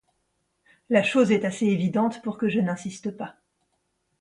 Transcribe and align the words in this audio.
La 0.89 1.03
chose 1.03 1.31
est 1.31 1.45
assez 1.45 1.67
évidente 1.67 2.23
pour 2.23 2.39
que 2.39 2.49
je 2.49 2.59
n’insiste 2.59 3.11
pas. 3.15 3.35